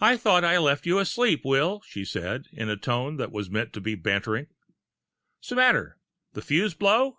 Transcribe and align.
"I 0.00 0.16
thought 0.16 0.44
I 0.44 0.58
left 0.58 0.86
you 0.86 1.00
asleep, 1.00 1.40
Will," 1.44 1.80
she 1.84 2.04
said, 2.04 2.46
in 2.52 2.68
a 2.68 2.76
tone 2.76 3.16
that 3.16 3.32
was 3.32 3.50
meant 3.50 3.72
to 3.72 3.80
be 3.80 3.96
bantering. 3.96 4.46
"'Smatter, 5.40 5.98
the 6.34 6.40
fuse 6.42 6.74
blow?" 6.74 7.18